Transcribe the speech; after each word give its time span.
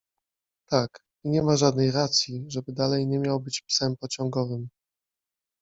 Tak, 0.69 1.03
i 1.25 1.29
nie 1.29 1.41
ma 1.43 1.57
żadnej 1.57 1.91
racji, 1.91 2.45
żeby 2.47 2.73
dalej 2.73 3.07
nie 3.07 3.19
miał 3.19 3.39
być 3.39 3.61
psem 3.61 3.95
pociągowym. 3.97 4.67